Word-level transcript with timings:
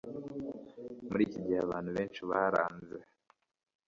Muri 1.09 1.21
iki 1.27 1.39
gihe 1.45 1.59
abantu 1.65 1.89
benshi 1.97 2.21
baranze 2.29 2.97